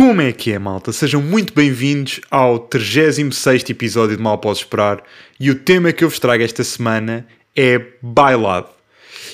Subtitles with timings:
[0.00, 0.94] Como é que é, malta?
[0.94, 5.02] Sejam muito bem-vindos ao 36 episódio de Mal Posso Esperar
[5.38, 8.70] e o tema que eu vos trago esta semana é bailado.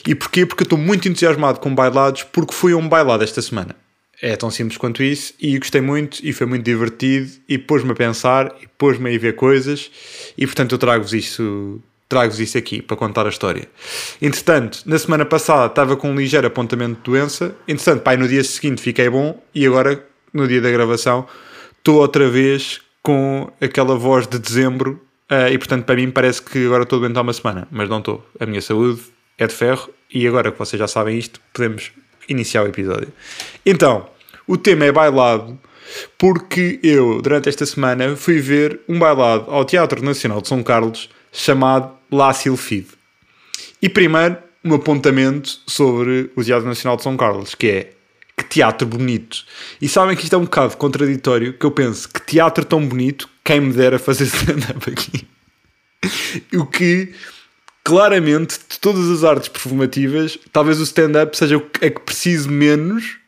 [0.05, 0.45] E porquê?
[0.45, 3.77] Porque eu estou muito entusiasmado com bailados porque fui um bailado esta semana.
[4.21, 7.95] É tão simples quanto isso e gostei muito e foi muito divertido e pôs-me a
[7.95, 9.89] pensar e pôs-me a ver coisas
[10.37, 13.69] e portanto eu trago-vos isso trago-vos isso aqui para contar a história.
[14.21, 17.55] Entretanto, na semana passada estava com um ligeiro apontamento de doença.
[17.69, 21.27] Entretanto, pai, no dia seguinte fiquei bom e agora no dia da gravação,
[21.79, 26.67] estou outra vez com aquela voz de dezembro uh, e portanto para mim parece que
[26.67, 28.25] agora estou doente há uma semana, mas não estou.
[28.39, 29.01] A minha saúde
[29.39, 31.93] é de ferro e agora que vocês já sabem isto, podemos
[32.29, 33.13] iniciar o episódio.
[33.65, 34.09] Então,
[34.47, 35.59] o tema é bailado
[36.19, 41.09] porque eu, durante esta semana, fui ver um bailado ao Teatro Nacional de São Carlos
[41.33, 42.89] chamado La Silfide.
[43.81, 47.91] E primeiro, um apontamento sobre o Teatro Nacional de São Carlos, que é
[48.37, 49.45] que teatro bonito.
[49.81, 53.29] E sabem que isto é um bocado contraditório, que eu penso, que teatro tão bonito,
[53.43, 55.27] quem me dera fazer stand-up aqui.
[56.55, 57.13] o que,
[57.83, 63.19] claramente, de todas as artes performativas, talvez o stand-up seja o que, que precise menos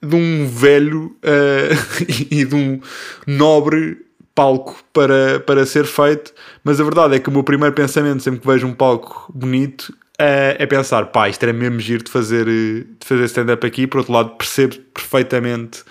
[0.00, 2.80] de um velho uh, e de um
[3.26, 8.22] nobre palco para, para ser feito, mas a verdade é que o meu primeiro pensamento,
[8.22, 12.10] sempre que vejo um palco bonito, é, é pensar, pá, isto era mesmo giro de
[12.10, 13.86] fazer, de fazer stand-up aqui.
[13.86, 15.82] Por outro lado, percebo perfeitamente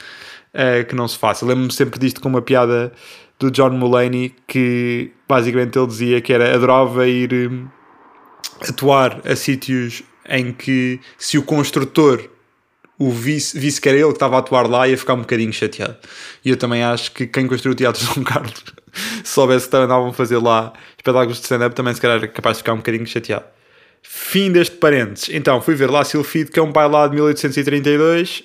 [0.54, 1.46] é, que não se faça.
[1.46, 2.92] Lembro-me sempre disto com uma piada
[3.38, 7.68] do John Mulaney que basicamente ele dizia que era adorava ir um,
[8.62, 12.30] atuar a sítios em que se o construtor
[12.98, 15.52] o vice, vice que era ele que estava a atuar lá ia ficar um bocadinho
[15.52, 15.98] chateado.
[16.44, 18.64] E eu também acho que quem construiu o Teatro São Carlos
[19.24, 22.64] soubesse que andavam a fazer lá espetáculos de stand-up também se calhar era capaz de
[22.64, 23.46] ficar um bocadinho chateado.
[24.08, 25.30] Fim deste parênteses.
[25.34, 28.44] Então, fui ver lá Silfide, que é um bailado de 1832, uh,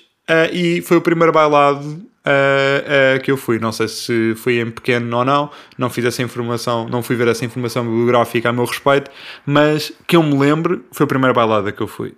[0.51, 3.59] e foi o primeiro bailado uh, uh, que eu fui.
[3.59, 7.27] Não sei se fui em pequeno ou não, não fiz essa informação, não fui ver
[7.27, 9.11] essa informação biográfica a meu respeito,
[9.45, 12.13] mas que eu me lembro, foi a primeira bailada que eu fui.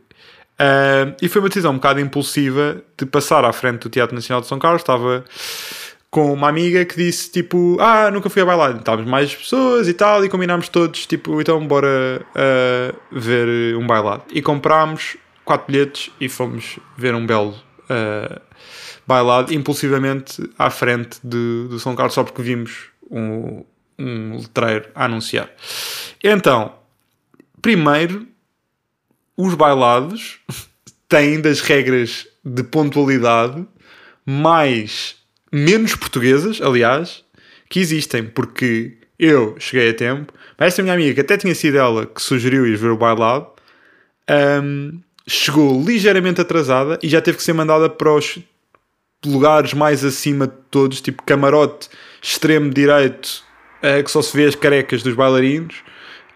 [1.21, 4.47] e foi uma decisão um bocado impulsiva de passar à frente do Teatro Nacional de
[4.47, 4.81] São Carlos.
[4.81, 5.25] Estava
[6.13, 8.75] com uma amiga que disse tipo, ah, nunca fui a bailar.
[8.75, 14.25] Estávamos mais pessoas e tal, e combinámos todos, tipo, então bora uh, ver um bailado.
[14.31, 17.59] E comprámos quatro bilhetes e fomos ver um belo
[17.89, 18.39] uh,
[19.07, 23.65] bailado, impulsivamente à frente de, do São Carlos, só porque vimos um,
[23.97, 25.49] um letreiro a anunciar.
[26.23, 26.75] Então,
[27.59, 28.27] primeiro,
[29.35, 30.41] os bailados
[31.09, 33.65] têm das regras de pontualidade
[34.23, 35.22] mais
[35.53, 37.23] menos portuguesas, aliás,
[37.69, 41.77] que existem, porque eu cheguei a tempo, mas esta minha amiga, que até tinha sido
[41.77, 43.47] ela que sugeriu ir ver o bailado,
[44.63, 48.39] um, chegou ligeiramente atrasada e já teve que ser mandada para os
[49.23, 51.87] lugares mais acima de todos, tipo camarote
[52.19, 53.43] extremo direito,
[53.83, 55.75] uh, que só se vê as carecas dos bailarinos,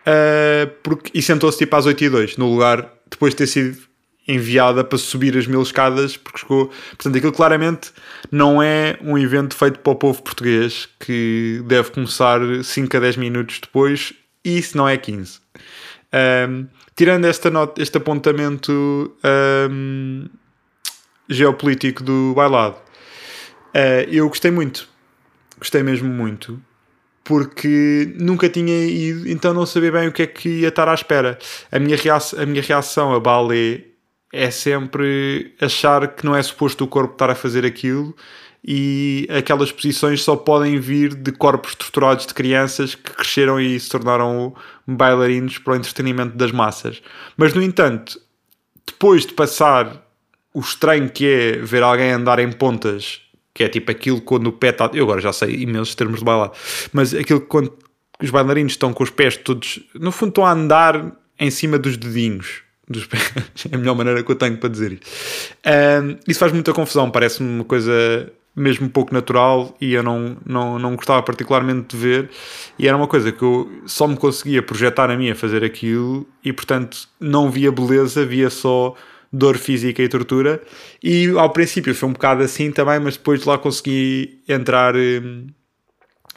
[0.06, 3.80] uh, porque, e sentou-se tipo às 8 e 2 no lugar, depois de ter sido
[4.28, 6.68] enviada para subir as mil escadas, porque chegou.
[6.90, 7.92] Portanto, aquilo claramente
[8.32, 13.18] não é um evento feito para o povo português que deve começar 5 a 10
[13.18, 15.40] minutos depois, e se não é 15.
[16.50, 19.16] Um, tirando esta nota, este apontamento
[19.72, 20.26] um,
[21.30, 24.88] geopolítico do bailado, uh, eu gostei muito.
[25.58, 26.62] Gostei mesmo muito.
[27.24, 30.94] Porque nunca tinha ido, então não sabia bem o que é que ia estar à
[30.94, 31.38] espera.
[31.70, 33.84] A minha reação, a, minha reação a balé
[34.34, 38.16] é sempre achar que não é suposto o corpo estar a fazer aquilo
[38.64, 43.90] e aquelas posições só podem vir de corpos estruturados de crianças que cresceram e se
[43.90, 44.54] tornaram
[44.86, 47.02] bailarinos para o entretenimento das massas.
[47.38, 48.20] Mas, no entanto,
[48.86, 50.06] depois de passar
[50.54, 53.22] o estranho que é ver alguém andar em pontas,
[53.54, 54.90] que é tipo aquilo quando o pé está.
[54.94, 56.52] Eu agora já sei imensos termos de bailar,
[56.92, 57.74] mas aquilo quando
[58.22, 59.80] os bailarinos estão com os pés todos.
[59.94, 63.34] No fundo, estão a andar em cima dos dedinhos dos pés.
[63.72, 65.54] é a melhor maneira que eu tenho para dizer isso.
[65.66, 70.80] Um, isso faz muita confusão, parece-me uma coisa mesmo pouco natural e eu não, não,
[70.80, 72.30] não gostava particularmente de ver.
[72.80, 76.28] E era uma coisa que eu só me conseguia projetar a mim a fazer aquilo
[76.44, 78.96] e, portanto, não via beleza, via só
[79.32, 80.62] dor física e tortura.
[81.04, 85.46] E ao princípio foi um bocado assim também, mas depois de lá consegui entrar hum,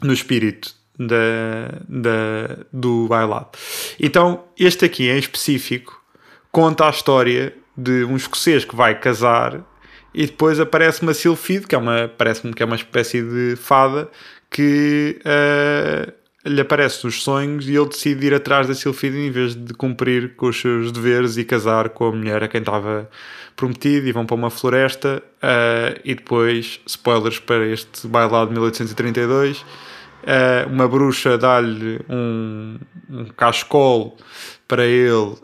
[0.03, 3.49] no espírito da, da, do bailado.
[3.99, 6.00] Então, este aqui em específico
[6.53, 9.65] conta a história de um escocês que vai casar
[10.13, 14.09] e depois aparece uma Sylphide, que é uma, parece-me que é uma espécie de fada,
[14.51, 16.13] que uh,
[16.45, 20.35] lhe aparece nos sonhos e ele decide ir atrás da Sylphide em vez de cumprir
[20.35, 23.09] com os seus deveres e casar com a mulher a quem estava
[23.55, 29.61] prometido e vão para uma floresta uh, e depois, spoilers para este bailado de 1832,
[29.61, 29.65] uh,
[30.69, 34.17] uma bruxa dá-lhe um, um cascol
[34.67, 35.37] para ele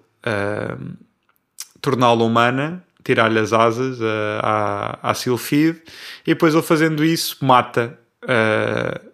[1.81, 5.81] torná-la humana tirar-lhe as asas uh, à, à Sylphide
[6.27, 9.11] e depois ele fazendo isso mata uh,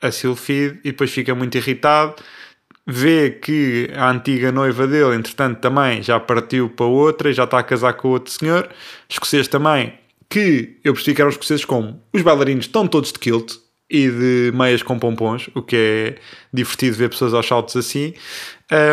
[0.00, 2.14] a Sylphide e depois fica muito irritado
[2.86, 7.58] vê que a antiga noiva dele entretanto também já partiu para outra e já está
[7.58, 8.68] a casar com outro senhor
[9.08, 9.94] escocês também
[10.30, 13.54] que eu percebi que eram escoceses como os bailarinos estão todos de kilt
[13.90, 16.14] e de meias com pompons, o que é
[16.50, 18.14] divertido ver pessoas aos saltos assim.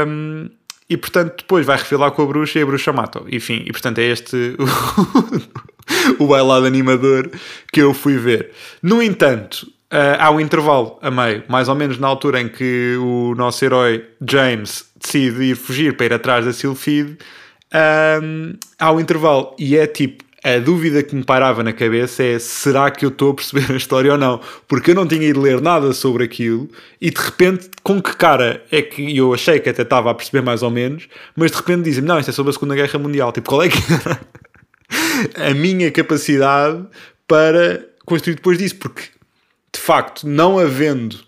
[0.05, 0.49] Um,
[0.89, 3.99] e portanto depois vai refilar com a bruxa e a bruxa mata Enfim, e portanto
[3.99, 4.55] é este
[6.17, 7.29] o, o bailado animador
[7.71, 8.51] que eu fui ver.
[8.81, 12.95] No entanto, uh, há um intervalo a meio, mais ou menos na altura em que
[12.99, 17.17] o nosso herói James decide ir fugir para ir atrás da Sylphide.
[18.21, 22.39] Um, há um intervalo e é tipo a dúvida que me parava na cabeça é
[22.39, 24.39] será que eu estou a perceber a história ou não?
[24.67, 26.69] Porque eu não tinha ido ler nada sobre aquilo
[27.01, 30.41] e de repente, com que cara é que eu achei que até estava a perceber
[30.41, 33.31] mais ou menos, mas de repente dizem-me, não, isto é sobre a Segunda Guerra Mundial.
[33.33, 33.77] Tipo, qual é que
[35.35, 36.85] era a minha capacidade
[37.27, 38.77] para construir depois disso?
[38.77, 39.03] Porque,
[39.73, 41.19] de facto, não havendo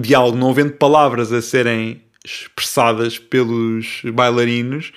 [0.00, 4.92] diálogo, não havendo palavras a serem expressadas pelos bailarinos,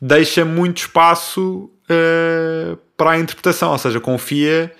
[0.00, 4.72] deixa muito espaço uh, para a interpretação, ou seja, confia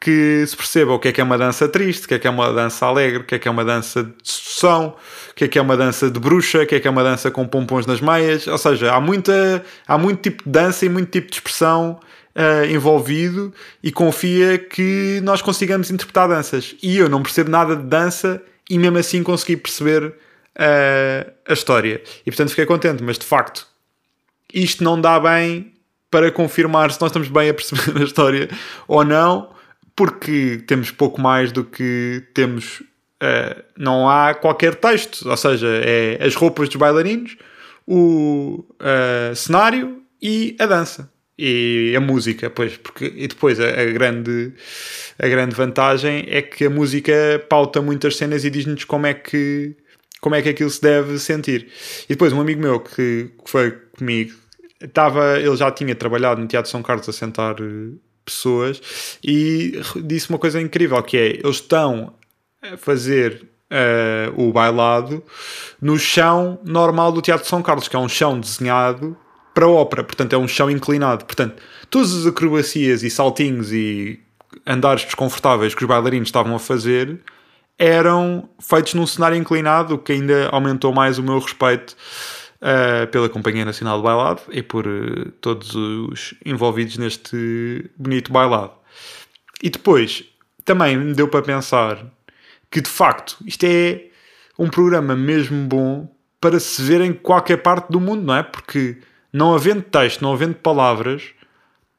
[0.00, 2.26] que se perceba o que é que é uma dança triste, o que é que
[2.26, 4.96] é uma dança alegre, o que é que é uma dança de sucessão,
[5.30, 7.04] o que é que é uma dança de bruxa, o que é que é uma
[7.04, 10.88] dança com pompons nas meias, ou seja, há, muita, há muito tipo de dança e
[10.88, 12.00] muito tipo de expressão
[12.34, 13.52] uh, envolvido
[13.82, 16.74] e confia que nós consigamos interpretar danças.
[16.82, 22.02] E eu não percebo nada de dança e mesmo assim consegui perceber uh, a história.
[22.22, 23.66] E portanto fiquei contente, mas de facto
[24.52, 25.72] isto não dá bem
[26.10, 28.48] para confirmar se nós estamos bem a perceber a história
[28.88, 29.50] ou não,
[29.94, 32.82] porque temos pouco mais do que temos.
[33.22, 37.36] Uh, não há qualquer texto, ou seja, é as roupas dos bailarinos,
[37.86, 41.10] o uh, cenário e a dança
[41.42, 44.52] e a música, pois, porque e depois a, a, grande
[45.18, 47.12] a grande vantagem é que a música
[47.48, 49.74] pauta muitas cenas e diz-nos como é que
[50.20, 51.68] como é que aquilo se deve sentir.
[52.04, 54.34] E depois um amigo meu que, que foi comigo
[54.80, 58.80] estava, ele já tinha trabalhado no Teatro São Carlos a sentar eh, pessoas
[59.22, 62.14] e disse uma coisa incrível que é, eles estão
[62.62, 65.22] a fazer uh, o bailado
[65.80, 69.16] no chão normal do Teatro São Carlos, que é um chão desenhado
[69.54, 71.24] para ópera, portanto é um chão inclinado.
[71.24, 74.20] Portanto, todas as acrobacias e saltinhos e
[74.66, 77.20] andares desconfortáveis que os bailarinos estavam a fazer
[77.78, 81.96] eram feitos num cenário inclinado, o que ainda aumentou mais o meu respeito
[82.60, 88.72] uh, pela Companhia Nacional de Bailado e por uh, todos os envolvidos neste bonito bailado.
[89.62, 90.24] E depois
[90.64, 92.04] também me deu para pensar
[92.70, 94.06] que de facto isto é
[94.58, 98.42] um programa mesmo bom para se ver em qualquer parte do mundo, não é?
[98.42, 98.98] Porque
[99.32, 101.30] não havendo texto, não havendo palavras,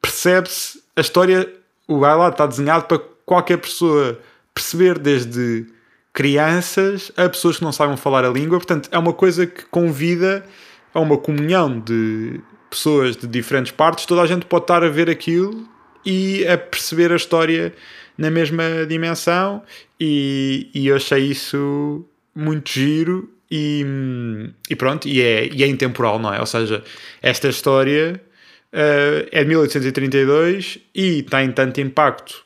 [0.01, 1.51] percebe-se a história,
[1.87, 4.19] o bailado está desenhado para qualquer pessoa
[4.53, 5.67] perceber desde
[6.13, 8.57] crianças a pessoas que não sabem falar a língua.
[8.57, 10.45] Portanto, é uma coisa que convida
[10.93, 12.39] a uma comunhão de
[12.69, 14.05] pessoas de diferentes partes.
[14.05, 15.67] Toda a gente pode estar a ver aquilo
[16.05, 17.73] e a perceber a história
[18.17, 19.63] na mesma dimensão.
[19.99, 23.29] E, e eu achei isso muito giro.
[23.49, 23.85] E,
[24.69, 26.39] e pronto, e é, e é intemporal, não é?
[26.39, 26.81] Ou seja,
[27.21, 28.21] esta história
[28.71, 32.45] uh, é de 1832 e tem tanto impacto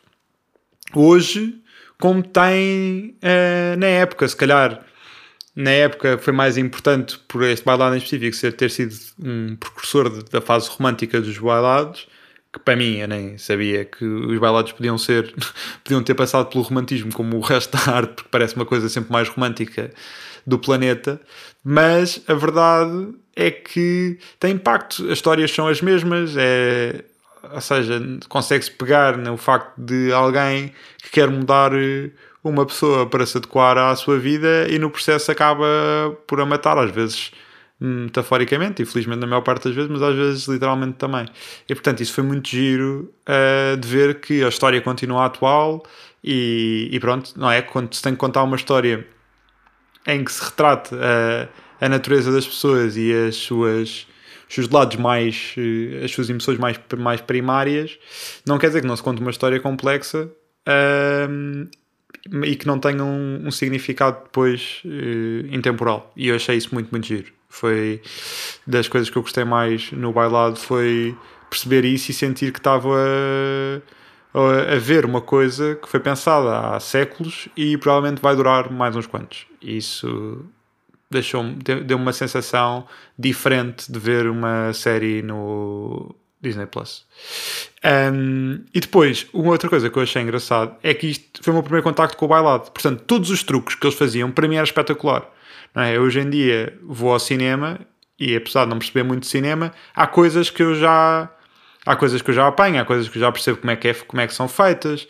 [0.95, 1.53] hoje
[1.99, 4.27] como tem uh, na época.
[4.27, 4.83] Se calhar
[5.55, 10.09] na época foi mais importante por este bailado em específico ser ter sido um precursor
[10.09, 12.07] de, da fase romântica dos bailados
[12.51, 15.33] que para mim eu nem sabia que os bailados podiam ser
[15.81, 19.13] podiam ter passado pelo romantismo como o resto da arte porque parece uma coisa sempre
[19.13, 19.91] mais romântica
[20.45, 21.21] do planeta
[21.63, 27.05] mas a verdade é que tem impacto as histórias são as mesmas é
[27.53, 32.09] ou seja, consegue-se pegar no facto de alguém que quer mudar eh,
[32.43, 35.65] uma pessoa para se adequar à sua vida e no processo acaba
[36.27, 37.31] por a matar, às vezes
[37.79, 41.25] metaforicamente, e felizmente na maior parte das vezes, mas às vezes literalmente também.
[41.67, 45.83] E portanto, isso foi muito giro uh, de ver que a história continua atual
[46.23, 47.61] e, e, pronto, não é?
[47.61, 49.05] Quando se tem que contar uma história
[50.07, 54.07] em que se retrate a, a natureza das pessoas e as suas
[54.47, 55.55] os seus lados mais
[56.03, 57.97] as suas emoções mais, mais primárias.
[58.45, 60.29] Não quer dizer que não se conte uma história complexa
[61.29, 61.67] um,
[62.43, 66.11] e que não tenha um, um significado depois uh, intemporal.
[66.15, 67.31] E eu achei isso muito muito giro.
[67.49, 68.01] Foi
[68.65, 71.15] das coisas que eu gostei mais no bailado foi
[71.49, 72.89] perceber isso e sentir que estava
[74.33, 78.95] a, a ver uma coisa que foi pensada há séculos e provavelmente vai durar mais
[78.95, 79.45] uns quantos.
[79.61, 80.45] Isso
[81.09, 87.05] deixou-me deu uma sensação diferente de ver uma série no Disney Plus.
[87.83, 91.55] Um, e depois, uma outra coisa que eu achei engraçado é que isto foi o
[91.55, 92.71] meu primeiro contacto com o bailado.
[92.71, 95.29] Portanto, todos os truques que eles faziam para mim era espetacular.
[95.73, 95.99] Não é?
[95.99, 97.79] Hoje em dia vou ao cinema
[98.19, 101.29] e apesar de não perceber muito de cinema, há coisas que eu já
[101.85, 103.89] há coisas que eu já apanho, há coisas que eu já percebo como é que,
[103.89, 105.03] é, como é que são feitas.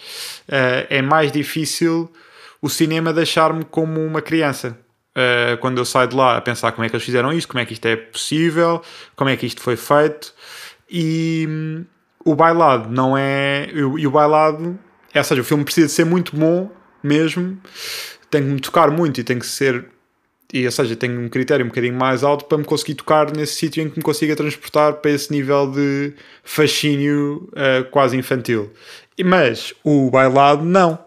[0.47, 2.11] Uh, é mais difícil
[2.61, 4.77] o cinema deixar-me como uma criança.
[5.15, 7.59] Uh, quando eu saio de lá a pensar como é que eles fizeram isto, como
[7.59, 8.81] é que isto é possível,
[9.15, 10.33] como é que isto foi feito.
[10.89, 11.85] E hum,
[12.25, 13.69] o bailado não é.
[13.73, 14.77] E o bailado,
[15.13, 16.69] é, ou seja, o filme precisa de ser muito bom
[17.01, 17.57] mesmo,
[18.29, 19.85] tem que me tocar muito e tem que ser
[20.53, 23.55] e ou seja, tenho um critério um bocadinho mais alto para me conseguir tocar nesse
[23.55, 28.71] sítio em que me consiga transportar para esse nível de fascínio uh, quase infantil.
[29.23, 30.97] Mas o bailado não.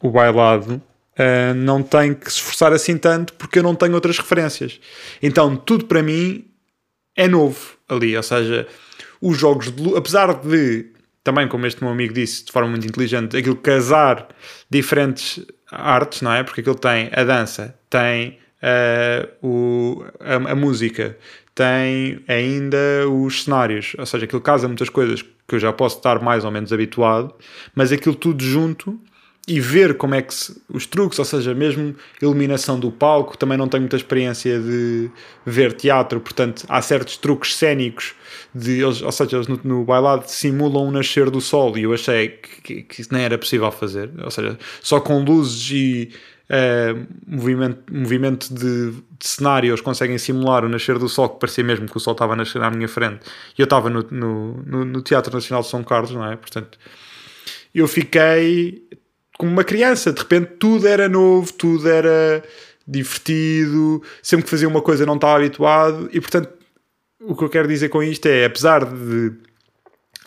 [0.00, 0.80] O bailado
[1.20, 4.80] uh, não tem que se esforçar assim tanto porque eu não tenho outras referências.
[5.22, 6.46] Então tudo para mim
[7.14, 8.66] é novo ali, ou seja,
[9.20, 10.86] os jogos de apesar de
[11.22, 14.28] também como este meu amigo disse de forma muito inteligente, aquilo casar
[14.70, 16.42] diferentes artes, não é?
[16.42, 21.16] Porque aquilo tem a dança, tem uh, o, a, a, música,
[21.54, 26.22] tem ainda os cenários, ou seja, aquilo casa muitas coisas que eu já posso estar
[26.22, 27.34] mais ou menos habituado,
[27.74, 28.98] mas aquilo tudo junto
[29.48, 33.56] e ver como é que se, os truques, ou seja, mesmo iluminação do palco, também
[33.56, 35.10] não tenho muita experiência de
[35.44, 38.14] ver teatro, portanto há certos truques cênicos
[38.54, 41.92] de eles, ou seja, eles no, no bailado simulam o nascer do sol e eu
[41.92, 46.10] achei que, que, que isso nem era possível fazer, ou seja, só com luzes e
[46.50, 51.86] uh, movimento, movimento de, de cenários conseguem simular o nascer do sol, que parecia mesmo
[51.86, 53.20] que o sol estava a nascer à minha frente.
[53.56, 56.36] E eu estava no, no, no, no Teatro Nacional de São Carlos, não é?
[56.36, 56.78] Portanto,
[57.74, 58.82] eu fiquei
[59.40, 62.44] como uma criança, de repente tudo era novo, tudo era
[62.86, 66.50] divertido, sempre que fazia uma coisa não estava habituado, e portanto,
[67.22, 69.32] o que eu quero dizer com isto é, apesar de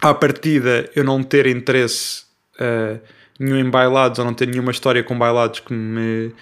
[0.02, 2.24] à partida eu não ter interesse
[2.60, 3.00] uh,
[3.40, 6.34] nenhum em bailados ou não ter nenhuma história com bailados que me,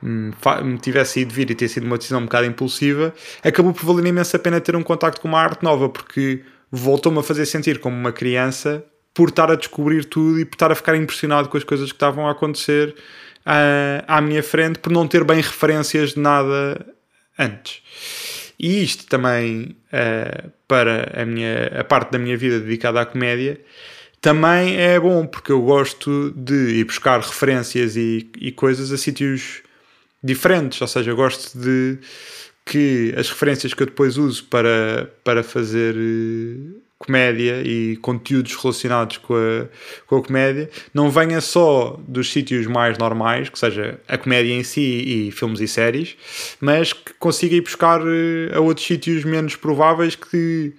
[0.00, 0.32] me,
[0.62, 4.06] me tivesse ido vir e ter sido uma decisão um bocado impulsiva, acabou por valer
[4.06, 7.96] imensa pena ter um contacto com uma arte nova, porque voltou-me a fazer sentir como
[7.96, 8.84] uma criança
[9.20, 11.94] por estar a descobrir tudo e por estar a ficar impressionado com as coisas que
[11.94, 12.94] estavam a acontecer
[13.40, 16.86] uh, à minha frente, por não ter bem referências de nada
[17.38, 17.82] antes.
[18.58, 23.60] E isto também, uh, para a, minha, a parte da minha vida dedicada à comédia,
[24.22, 29.60] também é bom, porque eu gosto de ir buscar referências e, e coisas a sítios
[30.24, 31.98] diferentes, ou seja, eu gosto de
[32.64, 35.94] que as referências que eu depois uso para, para fazer
[37.00, 39.66] comédia e conteúdos relacionados com a,
[40.06, 40.68] com a comédia.
[40.92, 45.60] Não venha só dos sítios mais normais, que seja a comédia em si e filmes
[45.60, 46.16] e séries,
[46.60, 50.74] mas que consiga ir buscar uh, a outros sítios menos prováveis que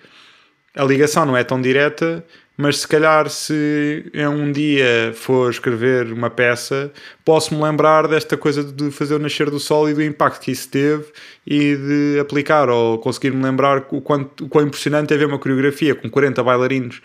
[0.75, 2.23] a ligação não é tão direta
[2.57, 6.91] mas se calhar se é um dia for escrever uma peça,
[7.25, 10.69] posso-me lembrar desta coisa de fazer o nascer do sol e do impacto que isso
[10.69, 11.05] teve
[11.45, 15.95] e de aplicar, ou conseguir-me lembrar o, quanto, o quão impressionante é ver uma coreografia
[15.95, 17.01] com 40 bailarinos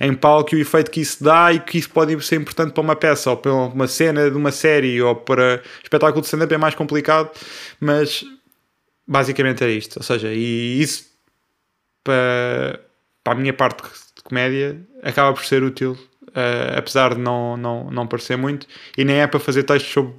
[0.00, 2.82] em palco e o efeito que isso dá e que isso pode ser importante para
[2.82, 6.58] uma peça ou para uma cena de uma série ou para espetáculo de stand-up é
[6.58, 7.30] mais complicado,
[7.80, 8.24] mas
[9.06, 9.96] basicamente é isto.
[9.96, 11.06] Ou seja, e isso
[12.04, 12.80] para,
[13.24, 13.82] para a minha parte
[14.28, 15.92] comédia acaba por ser útil,
[16.28, 18.66] uh, apesar de não, não, não parecer muito.
[18.96, 20.14] E nem é para fazer textos sobre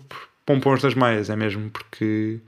[0.45, 2.39] pompons nas meias, é mesmo porque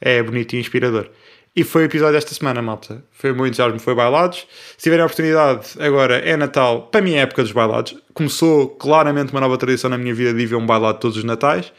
[0.00, 1.08] é bonito e inspirador.
[1.54, 3.02] E foi o episódio desta semana, malta.
[3.10, 4.46] Foi muito entusiasmo, foi bailados.
[4.76, 7.96] Se tiverem a oportunidade, agora é Natal, para mim é época dos bailados.
[8.14, 11.24] Começou claramente uma nova tradição na minha vida de ir ver um bailado todos os
[11.24, 11.72] Natais.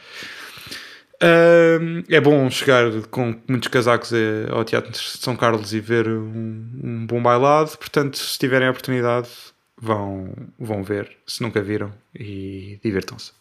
[2.08, 4.10] É bom chegar com muitos casacos
[4.50, 7.76] ao Teatro de São Carlos e ver um, um, bom bailado.
[7.76, 9.28] Portanto, se tiverem a oportunidade,
[9.76, 13.32] vão, vão ver, se nunca viram, e divirtam-se.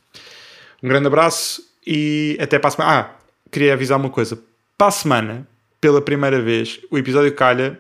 [0.84, 3.00] Um grande abraço e até para a semana.
[3.00, 3.16] Ah,
[3.50, 4.38] queria avisar uma coisa.
[4.78, 5.48] Para a semana,
[5.80, 7.80] pela primeira vez, o episódio calha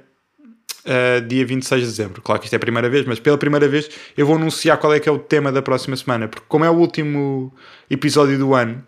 [0.85, 2.21] uh, dia 26 de dezembro.
[2.21, 4.93] Claro que isto é a primeira vez, mas pela primeira vez eu vou anunciar qual
[4.93, 6.27] é que é o tema da próxima semana.
[6.27, 7.53] Porque como é o último
[7.89, 8.83] episódio do ano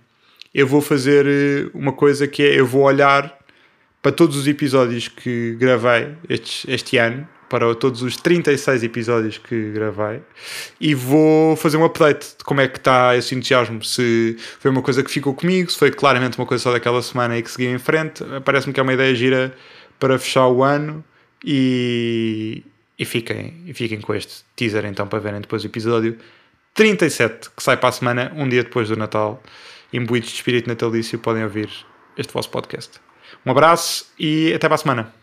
[0.54, 3.38] eu vou fazer eh, uma coisa que é eu vou olhar
[4.02, 9.72] para todos os episódios que gravei este, este ano, para todos os 36 episódios que
[9.72, 10.22] gravei,
[10.80, 13.84] e vou fazer um update de como é que está esse entusiasmo.
[13.84, 17.38] Se foi uma coisa que ficou comigo, se foi claramente uma coisa só daquela semana
[17.38, 18.24] e que segui em frente.
[18.46, 19.54] Parece-me que é uma ideia gira
[20.00, 21.04] para fechar o ano
[21.44, 22.64] e,
[22.98, 26.18] e, fiquem, e fiquem com este teaser então para verem depois o episódio
[26.74, 29.44] 37, que sai para a semana, um dia depois do Natal.
[29.94, 31.70] Imbuídos de espírito natalício, podem ouvir
[32.18, 33.00] este vosso podcast.
[33.46, 35.14] Um abraço e até para a semana.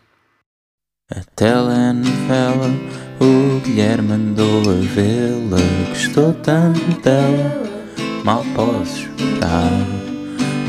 [1.11, 2.69] A telenovela,
[3.19, 5.57] o Guilherme mandou a vê-la,
[5.89, 7.63] gostou tanto dela,
[8.23, 9.71] mal posso esperar.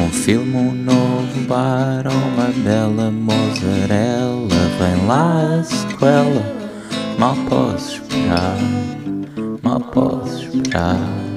[0.00, 6.42] Um filme, um novo bar, uma bela mozzarella, vem lá a sequela,
[7.18, 8.56] mal posso esperar,
[9.62, 11.29] mal posso esperar.